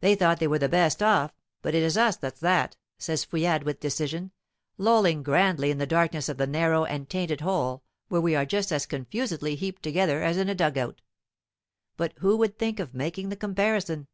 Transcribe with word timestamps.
"They 0.00 0.16
thought 0.16 0.38
they 0.38 0.46
were 0.48 0.58
the 0.58 0.68
best 0.68 1.02
off, 1.02 1.32
but 1.62 1.74
it's 1.74 1.96
us 1.96 2.14
that's 2.18 2.40
that," 2.40 2.76
says 2.98 3.24
Fouillade 3.24 3.62
with 3.62 3.80
decision, 3.80 4.32
lolling 4.76 5.22
grandly 5.22 5.70
in 5.70 5.78
the 5.78 5.86
darkness 5.86 6.28
of 6.28 6.36
the 6.36 6.46
narrow 6.46 6.84
and 6.84 7.08
tainted 7.08 7.40
hole 7.40 7.82
where 8.08 8.20
we 8.20 8.36
are 8.36 8.44
just 8.44 8.70
as 8.70 8.84
confusedly 8.84 9.54
heaped 9.56 9.82
together 9.82 10.22
as 10.22 10.36
in 10.36 10.50
a 10.50 10.54
dug 10.54 10.76
out. 10.76 11.00
But 11.96 12.12
who 12.18 12.36
would 12.36 12.58
think 12.58 12.80
of 12.80 12.92
making 12.92 13.30
the 13.30 13.34
comparison? 13.36 14.08